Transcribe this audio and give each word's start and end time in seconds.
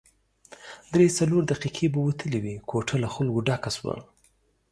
درې 0.93 1.07
څلور 1.17 1.41
دقیقې 1.51 1.87
به 1.93 1.99
وتلې 2.07 2.39
وې، 2.43 2.55
کوټه 2.69 2.95
له 3.03 3.07
خلکو 3.15 3.39
ډکه 3.47 3.71
شوه. 3.77 3.95